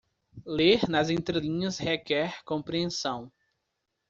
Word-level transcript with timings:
Ler 0.47 0.81
nas 0.89 1.09
entrelinhas 1.11 1.77
requer 1.77 2.41
compreensão. 2.43 3.31